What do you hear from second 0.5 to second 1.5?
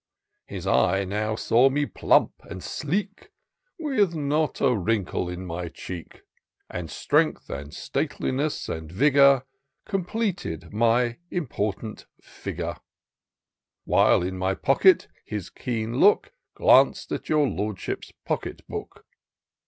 eye now